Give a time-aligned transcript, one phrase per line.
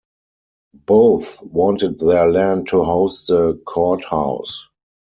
[0.87, 4.67] Both wanted their land to host the courthouse.